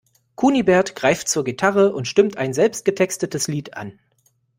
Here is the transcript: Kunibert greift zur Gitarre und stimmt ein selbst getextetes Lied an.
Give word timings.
Kunibert 0.33 0.95
greift 0.95 1.29
zur 1.29 1.43
Gitarre 1.43 1.93
und 1.93 2.07
stimmt 2.07 2.35
ein 2.35 2.53
selbst 2.53 2.85
getextetes 2.85 3.47
Lied 3.47 3.75
an. 3.75 3.99